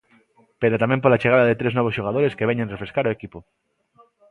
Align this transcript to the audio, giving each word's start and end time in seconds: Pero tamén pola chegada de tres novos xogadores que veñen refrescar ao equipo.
Pero 0.61 0.79
tamén 0.83 1.01
pola 1.03 1.21
chegada 1.23 1.47
de 1.49 1.59
tres 1.59 1.73
novos 1.77 1.95
xogadores 1.97 2.35
que 2.37 2.47
veñen 2.49 2.71
refrescar 2.73 3.05
ao 3.05 3.15
equipo. 3.17 3.39